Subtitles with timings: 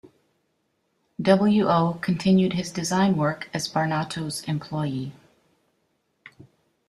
[1.21, 1.69] W.
[1.69, 1.99] O.
[2.01, 5.13] continued his design work as Barnato's employee.